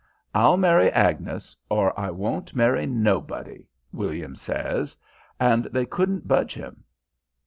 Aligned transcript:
"'I'll 0.33 0.57
marry 0.57 0.89
Agnes 0.91 1.55
or 1.69 1.93
I 1.99 2.09
won't 2.09 2.55
marry 2.55 2.87
nobody' 2.87 3.67
William 3.93 4.35
says 4.35 4.97
and 5.39 5.65
they 5.65 5.85
couldn't 5.85 6.27
budge 6.27 6.55
him. 6.55 6.83